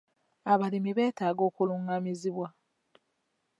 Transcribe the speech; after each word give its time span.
Abalimi 0.51 0.91
beetaaga 0.97 1.41
okulungamizibwa. 1.49 2.47